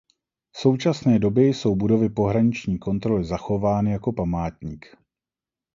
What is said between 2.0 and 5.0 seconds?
pohraniční kontroly zachovány jako památník.